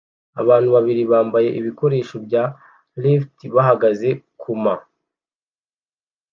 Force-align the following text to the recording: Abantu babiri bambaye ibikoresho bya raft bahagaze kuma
Abantu 0.41 0.69
babiri 0.75 1.01
bambaye 1.11 1.49
ibikoresho 1.59 2.15
bya 2.25 2.43
raft 3.03 3.37
bahagaze 3.55 4.09
kuma 4.41 4.73